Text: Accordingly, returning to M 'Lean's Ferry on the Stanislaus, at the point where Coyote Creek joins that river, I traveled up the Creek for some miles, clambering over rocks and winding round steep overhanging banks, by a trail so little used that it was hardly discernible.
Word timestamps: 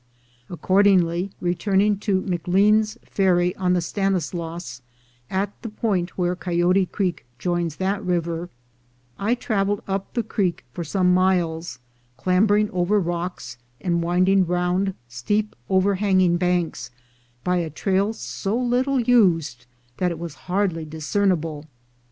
Accordingly, 0.49 1.29
returning 1.39 1.99
to 1.99 2.25
M 2.27 2.39
'Lean's 2.47 2.97
Ferry 3.05 3.55
on 3.55 3.73
the 3.73 3.81
Stanislaus, 3.81 4.81
at 5.29 5.53
the 5.61 5.69
point 5.69 6.17
where 6.17 6.35
Coyote 6.35 6.87
Creek 6.87 7.23
joins 7.37 7.75
that 7.75 8.03
river, 8.03 8.49
I 9.19 9.35
traveled 9.35 9.83
up 9.87 10.11
the 10.15 10.23
Creek 10.23 10.65
for 10.73 10.83
some 10.83 11.13
miles, 11.13 11.77
clambering 12.17 12.71
over 12.71 12.99
rocks 12.99 13.59
and 13.79 14.01
winding 14.01 14.47
round 14.47 14.95
steep 15.07 15.55
overhanging 15.69 16.37
banks, 16.37 16.89
by 17.43 17.57
a 17.57 17.69
trail 17.69 18.11
so 18.11 18.57
little 18.57 18.99
used 18.99 19.67
that 19.97 20.09
it 20.09 20.17
was 20.17 20.33
hardly 20.49 20.83
discernible. 20.83 21.67